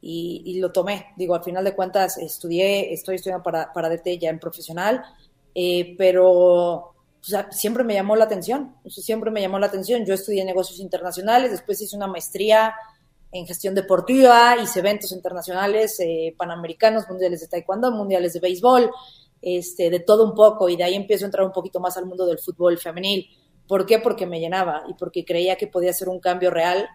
y, 0.00 0.58
lo 0.58 0.72
tomé. 0.72 1.06
Digo, 1.16 1.36
al 1.36 1.44
final 1.44 1.62
de 1.62 1.72
cuentas 1.72 2.18
estudié, 2.18 2.92
estoy 2.92 3.14
estudiando 3.14 3.44
para, 3.44 3.72
para 3.72 3.88
DT 3.88 4.18
ya 4.18 4.30
en 4.30 4.40
profesional, 4.40 5.04
pero 5.96 6.95
siempre 7.50 7.84
me 7.84 7.94
llamó 7.94 8.16
la 8.16 8.24
atención, 8.24 8.74
siempre 8.88 9.30
me 9.30 9.40
llamó 9.40 9.58
la 9.58 9.66
atención. 9.66 10.04
Yo 10.04 10.14
estudié 10.14 10.44
negocios 10.44 10.80
internacionales, 10.80 11.50
después 11.50 11.80
hice 11.80 11.96
una 11.96 12.06
maestría 12.06 12.74
en 13.32 13.46
gestión 13.46 13.74
deportiva, 13.74 14.56
hice 14.56 14.80
eventos 14.80 15.12
internacionales, 15.12 15.98
panamericanos, 16.36 17.08
mundiales 17.08 17.40
de 17.40 17.48
taekwondo, 17.48 17.90
mundiales 17.90 18.32
de 18.32 18.40
béisbol, 18.40 18.90
este, 19.42 19.90
de 19.90 20.00
todo 20.00 20.24
un 20.24 20.34
poco 20.34 20.68
y 20.68 20.76
de 20.76 20.84
ahí 20.84 20.94
empiezo 20.94 21.24
a 21.24 21.28
entrar 21.28 21.46
un 21.46 21.52
poquito 21.52 21.78
más 21.78 21.96
al 21.96 22.06
mundo 22.06 22.26
del 22.26 22.38
fútbol 22.38 22.78
femenil. 22.78 23.28
¿Por 23.68 23.84
qué? 23.84 23.98
Porque 23.98 24.26
me 24.26 24.40
llenaba 24.40 24.84
y 24.88 24.94
porque 24.94 25.24
creía 25.24 25.56
que 25.56 25.66
podía 25.66 25.92
ser 25.92 26.08
un 26.08 26.20
cambio 26.20 26.50
real 26.50 26.88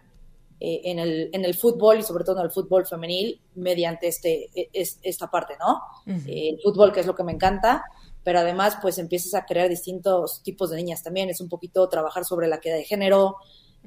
eh, 0.58 0.80
en, 0.84 0.98
el, 0.98 1.30
en 1.32 1.44
el 1.44 1.54
fútbol 1.54 1.98
y 1.98 2.02
sobre 2.02 2.24
todo 2.24 2.38
en 2.38 2.44
el 2.44 2.50
fútbol 2.50 2.86
femenil 2.86 3.40
mediante 3.54 4.08
este, 4.08 4.50
e, 4.54 4.68
esta 5.02 5.30
parte, 5.30 5.54
¿no? 5.58 5.80
Eh, 6.26 6.50
el 6.50 6.60
fútbol, 6.60 6.92
que 6.92 7.00
es 7.00 7.06
lo 7.06 7.14
que 7.14 7.24
me 7.24 7.32
encanta, 7.32 7.84
pero 8.24 8.40
además 8.40 8.78
pues 8.80 8.98
empiezas 8.98 9.34
a 9.34 9.44
crear 9.44 9.68
distintos 9.68 10.42
tipos 10.42 10.70
de 10.70 10.76
niñas 10.76 11.02
también. 11.02 11.30
Es 11.30 11.40
un 11.40 11.48
poquito 11.48 11.88
trabajar 11.88 12.24
sobre 12.24 12.48
la 12.48 12.60
queda 12.60 12.76
de 12.76 12.84
género, 12.84 13.36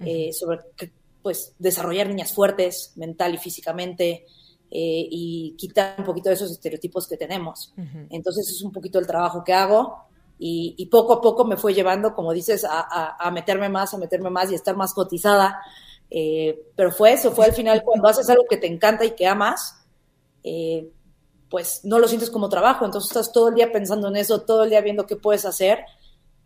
eh, 0.04 0.32
sobre 0.34 0.60
pues 1.22 1.54
desarrollar 1.58 2.08
niñas 2.08 2.34
fuertes 2.34 2.94
mental 2.96 3.34
y 3.34 3.38
físicamente, 3.38 4.25
eh, 4.72 5.08
y 5.10 5.56
quitar 5.58 5.96
un 6.00 6.06
poquito 6.06 6.30
de 6.30 6.36
esos 6.36 6.51
estereotipos 6.51 7.08
que 7.08 7.18
tenemos. 7.18 7.74
Entonces 8.10 8.50
es 8.50 8.62
un 8.62 8.72
poquito 8.72 9.00
el 9.00 9.08
trabajo 9.08 9.44
que 9.44 9.54
hago 9.54 10.06
y, 10.38 10.88
poco 10.92 11.13
a 11.13 11.22
poco 11.22 11.46
me 11.46 11.56
fue 11.56 11.74
llevando, 11.74 12.13
como 12.13 12.34
dices, 12.34 12.65
a, 12.70 13.32
meterme 13.32 13.70
más, 13.70 13.94
a 13.94 13.98
meterme 13.98 14.30
más 14.30 14.51
y 14.51 14.56
estar 14.56 14.75
más 14.75 14.94
cotizada. 14.94 15.62
Eh, 16.10 16.62
pero 16.75 16.92
fue 16.92 17.13
eso, 17.13 17.32
fue 17.32 17.46
al 17.46 17.54
final 17.54 17.84
cuando 17.84 18.08
haces 18.08 18.30
algo 18.30 18.44
que 18.50 18.58
te 18.58 18.68
encanta 18.68 19.06
y 19.06 19.12
que 19.12 19.27
amas, 19.27 19.86
eh, 20.44 20.89
pues 21.49 21.81
no 21.83 21.99
lo 21.99 22.07
sientes 22.07 22.29
como 22.29 22.49
trabajo, 22.49 22.85
entonces 22.85 23.11
estás 23.11 23.31
todo 23.31 23.49
el 23.49 23.55
día 23.55 23.71
pensando 23.71 24.07
en 24.07 24.15
eso, 24.15 24.41
todo 24.41 24.63
el 24.63 24.69
día 24.69 24.81
viendo 24.81 25.05
qué 25.05 25.15
puedes 25.15 25.45
hacer 25.45 25.79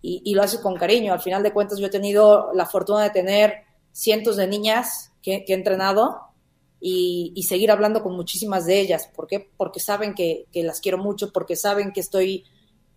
y, 0.02 0.34
lo 0.34 0.44
haces 0.44 0.60
con 0.60 0.76
cariño. 0.76 1.14
Al 1.14 1.20
final 1.20 1.44
de 1.44 1.52
cuentas 1.52 1.78
yo 1.78 1.88
he 1.88 1.90
tenido 1.90 2.52
la 2.54 2.66
fortuna 2.66 3.04
de 3.04 3.10
tener 3.10 3.54
cientos 3.92 4.38
de 4.38 4.48
niñas 4.48 5.12
que 5.22 5.44
he 5.48 5.54
entrenado 5.54 6.30
y, 6.82 7.44
seguir 7.48 7.72
hablando 7.72 8.02
con 8.02 8.16
muchísimas 8.16 8.66
de 8.66 8.80
ellas. 8.80 9.10
¿Por 9.14 9.28
qué? 9.28 9.50
Porque 9.58 9.80
saben 9.80 10.14
que, 10.14 10.48
las 10.54 10.80
quiero 10.80 10.98
mucho, 10.98 11.32
porque 11.32 11.56
saben 11.56 11.92
que 11.92 12.00
estoy, 12.00 12.46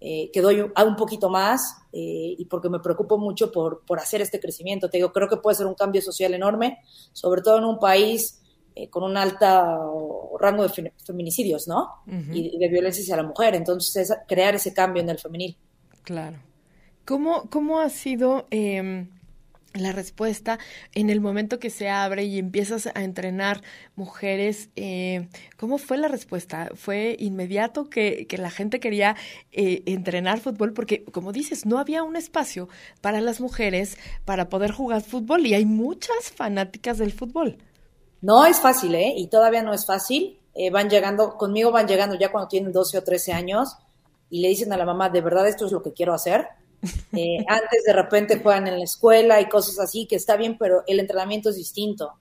eh, 0.00 0.30
que 0.32 0.40
doy 0.40 0.60
un, 0.60 0.72
un 0.76 0.96
poquito 0.96 1.28
más 1.28 1.76
eh, 1.92 2.34
y 2.38 2.44
porque 2.46 2.68
me 2.68 2.80
preocupo 2.80 3.18
mucho 3.18 3.50
por, 3.50 3.84
por 3.84 3.98
hacer 3.98 4.20
este 4.20 4.40
crecimiento. 4.40 4.88
Te 4.88 4.98
digo, 4.98 5.12
creo 5.12 5.28
que 5.28 5.36
puede 5.36 5.56
ser 5.56 5.66
un 5.66 5.74
cambio 5.74 6.02
social 6.02 6.34
enorme, 6.34 6.78
sobre 7.12 7.42
todo 7.42 7.58
en 7.58 7.64
un 7.64 7.78
país 7.78 8.41
eh, 8.74 8.88
con 8.88 9.02
un 9.04 9.16
alto 9.16 10.30
rango 10.38 10.66
de 10.66 10.92
feminicidios, 11.04 11.68
¿no? 11.68 12.02
y, 12.06 12.58
de 12.58 12.68
violencia 12.68 13.02
hacia 13.02 13.16
la 13.16 13.22
mujer. 13.22 13.54
Entonces, 13.54 14.10
es 14.10 14.16
crear 14.26 14.54
ese 14.54 14.72
cambio 14.72 15.02
en 15.02 15.10
el 15.10 15.18
femenil. 15.18 15.56
Claro. 16.02 16.38
¿Cómo, 17.04 17.48
cómo 17.50 17.80
ha 17.80 17.88
sido... 17.88 18.46
Eh 18.50 19.06
la 19.74 19.92
respuesta 19.92 20.58
en 20.94 21.10
el 21.10 21.20
momento 21.20 21.58
que 21.58 21.70
se 21.70 21.88
abre 21.88 22.24
y 22.24 22.38
empiezas 22.38 22.88
a 22.94 23.02
entrenar 23.02 23.62
mujeres, 23.94 24.70
eh, 24.76 25.28
¿cómo 25.56 25.78
fue 25.78 25.96
la 25.98 26.08
respuesta? 26.08 26.70
¿Fue 26.74 27.16
inmediato 27.18 27.88
que, 27.88 28.26
la 28.38 28.50
gente 28.50 28.80
quería 28.80 29.16
eh, 29.52 29.82
entrenar 29.86 30.40
fútbol? 30.40 30.72
Porque, 30.72 31.04
como 31.04 31.32
dices, 31.32 31.64
no 31.66 31.78
había 31.78 32.02
un 32.02 32.16
espacio 32.16 32.68
para 33.00 33.20
las 33.20 33.40
mujeres 33.40 33.98
para 34.24 34.48
poder 34.48 34.72
jugar 34.72 35.02
fútbol 35.02 35.46
y 35.46 35.54
hay 35.54 35.64
muchas 35.64 36.32
fanáticas 36.34 36.98
del 36.98 37.12
fútbol. 37.12 37.58
No 38.22 38.46
es 38.46 38.60
fácil, 38.60 38.94
¿eh? 38.94 39.12
Y 39.16 39.26
todavía 39.26 39.62
no 39.62 39.74
es 39.74 39.84
fácil. 39.84 40.38
Eh, 40.54 40.70
van 40.70 40.88
llegando, 40.88 41.36
conmigo 41.36 41.70
van 41.70 41.88
llegando 41.88 42.14
ya 42.14 42.30
cuando 42.30 42.48
tienen 42.48 42.72
12 42.72 42.98
o 42.98 43.02
13 43.02 43.32
años 43.32 43.76
y 44.30 44.40
le 44.40 44.48
dicen 44.48 44.72
a 44.72 44.76
la 44.76 44.84
mamá, 44.84 45.08
¿de 45.08 45.20
verdad 45.20 45.48
esto 45.48 45.66
es 45.66 45.72
lo 45.72 45.82
que 45.82 45.92
quiero 45.92 46.14
hacer? 46.14 46.46
Eh, 47.12 47.44
antes 47.46 47.84
de 47.84 47.92
repente 47.92 48.40
juegan 48.42 48.66
en 48.66 48.78
la 48.78 48.84
escuela 48.84 49.40
y 49.40 49.48
cosas 49.48 49.78
así, 49.78 50.06
que 50.06 50.16
está 50.16 50.36
bien, 50.36 50.56
pero 50.58 50.82
el 50.86 50.98
entrenamiento 50.98 51.50
es 51.50 51.56
distinto. 51.56 52.14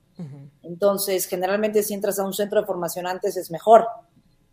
Entonces, 0.62 1.26
generalmente 1.26 1.82
si 1.82 1.96
entras 1.96 2.20
a 2.20 2.26
un 2.26 2.34
centro 2.34 2.62
de 2.62 2.68
formación 2.68 3.08
antes 3.08 3.38
es 3.38 3.50
mejor. 3.50 3.88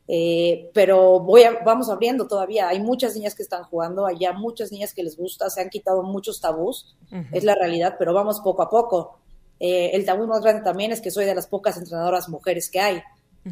Eh, 0.06 0.70
pero 0.72 1.20
voy 1.20 1.42
vamos 1.62 1.90
abriendo 1.90 2.26
todavía. 2.26 2.68
Hay 2.68 2.80
muchas 2.80 3.14
niñas 3.14 3.34
que 3.34 3.42
están 3.42 3.64
jugando, 3.64 4.06
hay 4.06 4.18
ya 4.20 4.32
muchas 4.32 4.72
niñas 4.72 4.94
que 4.94 5.02
les 5.02 5.18
gusta, 5.18 5.50
se 5.50 5.60
han 5.60 5.68
quitado 5.68 6.02
muchos 6.02 6.40
tabús, 6.40 6.96
es 7.32 7.44
la 7.44 7.54
realidad, 7.54 7.96
pero 7.98 8.14
vamos 8.14 8.40
poco 8.40 8.62
a 8.62 8.70
poco. 8.70 9.18
Eh, 9.60 9.90
el 9.94 10.04
tabú 10.04 10.26
más 10.26 10.40
grande 10.40 10.62
también 10.62 10.92
es 10.92 11.00
que 11.00 11.10
soy 11.10 11.24
de 11.24 11.34
las 11.34 11.46
pocas 11.46 11.76
entrenadoras 11.76 12.28
mujeres 12.28 12.70
que 12.70 12.80
hay. 12.80 13.02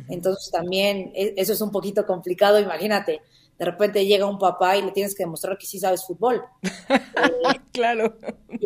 Entonces 0.08 0.50
también 0.50 1.12
e, 1.14 1.34
eso 1.36 1.52
es 1.52 1.60
un 1.60 1.70
poquito 1.70 2.04
complicado, 2.04 2.60
imagínate 2.60 3.22
de 3.58 3.64
repente 3.64 4.04
llega 4.04 4.26
un 4.26 4.38
papá 4.38 4.76
y 4.76 4.82
le 4.82 4.92
tienes 4.92 5.14
que 5.14 5.22
demostrar 5.22 5.56
que 5.56 5.66
sí 5.66 5.78
sabes 5.78 6.04
fútbol. 6.04 6.44
claro. 7.72 8.16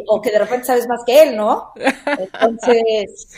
O 0.08 0.20
que 0.20 0.30
de 0.30 0.38
repente 0.38 0.66
sabes 0.66 0.88
más 0.88 1.02
que 1.04 1.22
él, 1.22 1.36
¿no? 1.36 1.72
Entonces, 2.06 3.28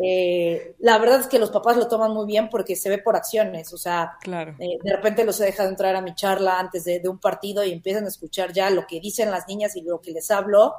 eh, 0.00 0.76
la 0.78 0.98
verdad 0.98 1.20
es 1.20 1.26
que 1.26 1.40
los 1.40 1.50
papás 1.50 1.76
lo 1.76 1.88
toman 1.88 2.12
muy 2.12 2.26
bien 2.26 2.48
porque 2.48 2.76
se 2.76 2.88
ve 2.88 2.98
por 2.98 3.16
acciones. 3.16 3.72
O 3.72 3.78
sea, 3.78 4.12
claro. 4.20 4.54
Eh, 4.60 4.78
de 4.82 4.92
repente 4.92 5.24
los 5.24 5.40
he 5.40 5.46
dejado 5.46 5.68
entrar 5.68 5.96
a 5.96 6.00
mi 6.00 6.14
charla 6.14 6.60
antes 6.60 6.84
de, 6.84 7.00
de, 7.00 7.08
un 7.08 7.18
partido 7.18 7.64
y 7.64 7.72
empiezan 7.72 8.04
a 8.04 8.08
escuchar 8.08 8.52
ya 8.52 8.70
lo 8.70 8.86
que 8.86 9.00
dicen 9.00 9.30
las 9.32 9.48
niñas 9.48 9.74
y 9.74 9.82
lo 9.82 10.00
que 10.00 10.12
les 10.12 10.30
hablo. 10.30 10.74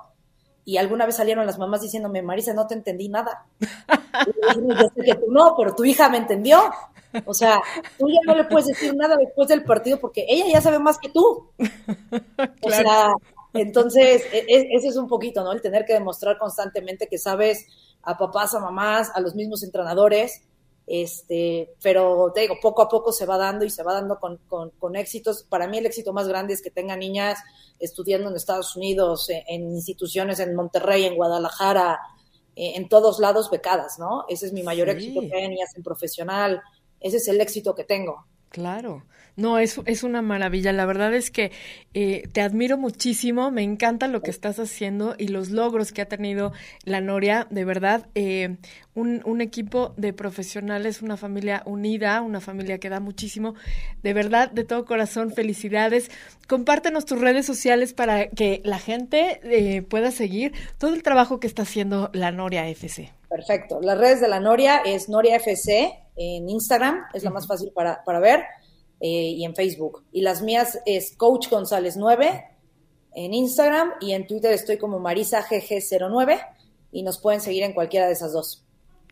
Y 0.65 0.77
alguna 0.77 1.05
vez 1.05 1.15
salieron 1.15 1.45
las 1.45 1.59
mamás 1.59 1.81
diciéndome, 1.81 2.23
Marisa, 2.23 2.53
no 2.53 2.65
te 2.65 2.73
entendí 2.73 3.07
nada. 3.07 3.45
yo 3.59 4.89
sé 4.95 5.03
que 5.03 5.15
tú 5.15 5.31
no, 5.31 5.55
pero 5.55 5.75
tu 5.75 5.85
hija 5.85 6.09
me 6.09 6.17
entendió. 6.17 6.59
O 7.25 7.33
sea, 7.33 7.61
tú 7.97 8.09
ya 8.09 8.19
no 8.25 8.35
le 8.35 8.45
puedes 8.45 8.67
decir 8.67 8.93
nada 8.95 9.15
después 9.15 9.47
del 9.47 9.63
partido 9.63 9.99
porque 9.99 10.25
ella 10.27 10.45
ya 10.51 10.61
sabe 10.61 10.79
más 10.79 10.97
que 10.97 11.09
tú. 11.09 11.49
O 12.61 12.69
sea, 12.69 13.13
entonces, 13.53 14.23
e, 14.33 14.39
e, 14.49 14.67
ese 14.75 14.87
es 14.87 14.97
un 14.97 15.07
poquito, 15.07 15.43
¿no? 15.43 15.53
El 15.53 15.61
tener 15.61 15.85
que 15.85 15.93
demostrar 15.93 16.37
constantemente 16.37 17.07
que 17.07 17.17
sabes 17.17 17.67
a 18.01 18.17
papás, 18.17 18.53
a 18.53 18.59
mamás, 18.59 19.11
a 19.13 19.21
los 19.21 19.35
mismos 19.35 19.63
entrenadores. 19.63 20.41
Este, 20.87 21.73
pero 21.81 22.31
te 22.33 22.41
digo, 22.41 22.57
poco 22.61 22.83
a 22.83 22.89
poco 22.89 23.11
se 23.11 23.25
va 23.25 23.37
dando 23.37 23.65
y 23.65 23.69
se 23.69 23.83
va 23.83 23.93
dando 23.93 24.19
con, 24.19 24.39
con, 24.47 24.95
éxitos. 24.95 25.43
Para 25.49 25.67
mí 25.67 25.79
el 25.79 25.85
éxito 25.85 26.13
más 26.13 26.27
grande 26.27 26.53
es 26.53 26.61
que 26.61 26.69
tenga 26.69 26.95
niñas 26.95 27.39
estudiando 27.79 28.29
en 28.29 28.35
Estados 28.35 28.75
Unidos, 28.75 29.29
en, 29.29 29.43
en 29.47 29.71
instituciones 29.71 30.39
en 30.39 30.55
Monterrey, 30.55 31.05
en 31.05 31.15
Guadalajara, 31.15 31.99
en 32.55 32.87
todos 32.87 33.19
lados 33.19 33.49
becadas, 33.49 33.99
¿no? 33.99 34.25
Ese 34.29 34.45
es 34.45 34.53
mi 34.53 34.63
mayor 34.63 34.89
éxito, 34.89 35.19
que 35.21 35.35
hay 35.35 35.49
niñas 35.49 35.75
en 35.75 35.83
profesional, 35.83 36.61
ese 36.99 37.17
es 37.17 37.27
el 37.27 37.41
éxito 37.41 37.75
que 37.75 37.83
tengo. 37.83 38.25
Claro. 38.49 39.03
No, 39.37 39.59
es, 39.59 39.79
es 39.85 40.03
una 40.03 40.21
maravilla. 40.21 40.71
La 40.71 40.85
verdad 40.85 41.13
es 41.13 41.29
que 41.29 41.51
eh, 41.93 42.23
te 42.31 42.41
admiro 42.41 42.77
muchísimo, 42.77 43.51
me 43.51 43.63
encanta 43.63 44.07
lo 44.07 44.21
que 44.21 44.31
estás 44.31 44.59
haciendo 44.59 45.15
y 45.17 45.27
los 45.27 45.49
logros 45.49 45.91
que 45.91 46.01
ha 46.01 46.07
tenido 46.07 46.53
la 46.85 47.01
Noria. 47.01 47.47
De 47.49 47.65
verdad, 47.65 48.07
eh, 48.15 48.55
un, 48.93 49.21
un, 49.25 49.41
equipo 49.41 49.93
de 49.97 50.13
profesionales, 50.13 51.01
una 51.01 51.17
familia 51.17 51.63
unida, 51.65 52.21
una 52.21 52.39
familia 52.39 52.77
que 52.77 52.89
da 52.89 53.01
muchísimo. 53.01 53.55
De 54.03 54.13
verdad, 54.13 54.51
de 54.51 54.63
todo 54.63 54.85
corazón, 54.85 55.33
felicidades. 55.33 56.09
Compártenos 56.47 57.05
tus 57.05 57.19
redes 57.19 57.45
sociales 57.45 57.93
para 57.93 58.29
que 58.29 58.61
la 58.63 58.79
gente 58.79 59.41
eh, 59.43 59.81
pueda 59.81 60.11
seguir 60.11 60.53
todo 60.77 60.93
el 60.93 61.03
trabajo 61.03 61.41
que 61.41 61.47
está 61.47 61.63
haciendo 61.63 62.09
la 62.13 62.31
Noria 62.31 62.69
FC. 62.69 63.11
Perfecto. 63.29 63.81
Las 63.81 63.97
redes 63.97 64.21
de 64.21 64.29
la 64.29 64.39
Noria 64.39 64.81
es 64.85 65.09
Noria 65.09 65.35
FC 65.35 65.93
en 66.15 66.49
Instagram, 66.49 67.03
es 67.13 67.23
la 67.23 67.31
más 67.31 67.47
fácil 67.47 67.71
para, 67.73 68.01
para 68.05 68.19
ver, 68.19 68.45
eh, 69.07 69.35
y 69.37 69.45
en 69.45 69.53
Facebook. 69.53 70.03
Y 70.11 70.23
las 70.23 70.41
mías 70.41 70.79
es 70.87 71.15
Coach 71.15 71.47
González 71.47 71.95
9 71.95 72.43
en 73.13 73.35
Instagram 73.35 73.91
y 74.01 74.13
en 74.13 74.25
Twitter 74.25 74.51
estoy 74.51 74.79
como 74.79 74.97
Marisa 74.97 75.45
GG09 75.45 76.39
y 76.91 77.03
nos 77.03 77.21
pueden 77.21 77.39
seguir 77.39 77.61
en 77.61 77.73
cualquiera 77.73 78.07
de 78.07 78.13
esas 78.13 78.33
dos. 78.33 78.65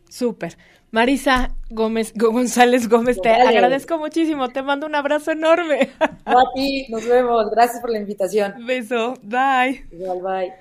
Súper. 0.10 0.58
Marisa 0.90 1.56
Gómez, 1.70 2.12
González 2.16 2.90
Gómez, 2.90 3.22
te 3.22 3.30
agradezco 3.30 4.00
muchísimo, 4.00 4.50
te 4.50 4.64
mando 4.64 4.88
un 4.88 4.96
abrazo 4.96 5.30
enorme. 5.30 5.92
a 6.26 6.44
ti, 6.56 6.88
nos 6.90 7.08
vemos, 7.08 7.52
gracias 7.52 7.80
por 7.80 7.92
la 7.92 8.00
invitación. 8.00 8.66
Beso, 8.66 9.14
bye. 9.22 9.86
Igual, 9.92 10.22
bye. 10.24 10.54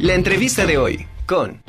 La 0.00 0.14
entrevista 0.14 0.66
de 0.66 0.76
hoy 0.76 1.06
con 1.24 1.62